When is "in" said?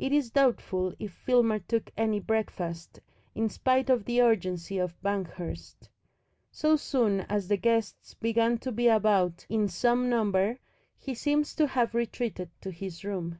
3.36-3.48, 9.48-9.68